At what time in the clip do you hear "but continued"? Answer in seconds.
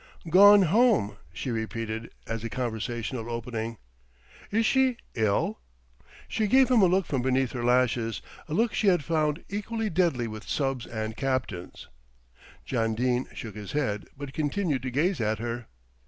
14.17-14.81